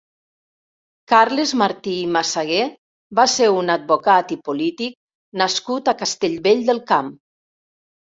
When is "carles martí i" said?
1.11-2.07